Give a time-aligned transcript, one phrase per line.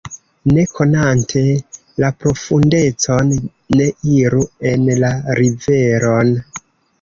[0.53, 1.43] Ne konante
[2.03, 3.29] la profundecon,
[3.77, 3.87] ne
[4.21, 6.35] iru en la riveron.